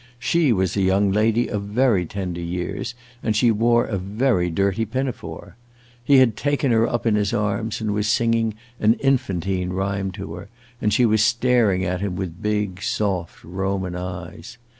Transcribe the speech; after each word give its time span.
She 0.17 0.51
was 0.51 0.75
a 0.75 0.81
young 0.81 1.11
lady 1.11 1.47
of 1.47 1.61
very 1.61 2.07
tender 2.07 2.41
years 2.41 2.95
and 3.21 3.35
she 3.35 3.51
wore 3.51 3.85
a 3.85 3.99
very 3.99 4.49
dirty 4.49 4.83
pinafore. 4.83 5.55
He 6.03 6.17
had 6.17 6.35
taken 6.35 6.71
her 6.71 6.87
up 6.89 7.05
in 7.05 7.13
his 7.13 7.35
arms 7.35 7.79
and 7.81 7.93
was 7.93 8.07
singing 8.07 8.55
an 8.79 8.95
infantine 8.95 9.69
rhyme 9.73 10.09
to 10.13 10.33
her, 10.33 10.49
and 10.81 10.91
she 10.91 11.05
was 11.05 11.21
staring 11.21 11.85
at 11.85 12.01
him 12.01 12.15
with 12.15 12.41
big, 12.41 12.81
soft 12.81 13.43
Roman 13.43 13.95
eyes. 13.95 14.57